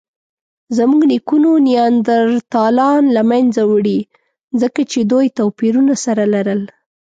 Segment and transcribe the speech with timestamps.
[0.77, 3.99] زموږ نیکونو نیاندرتالان له منځه وړي؛
[4.61, 6.61] ځکه چې دوی توپیرونه سره لرل.